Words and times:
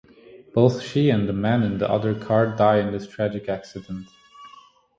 Both 0.55 0.81
she 0.81 1.11
and 1.11 1.29
the 1.29 1.33
man 1.33 1.61
in 1.61 1.77
the 1.77 1.87
other 1.87 2.15
car 2.19 2.55
die 2.55 2.79
in 2.79 2.91
this 2.91 3.07
tragic 3.07 3.47
accident. 3.47 4.07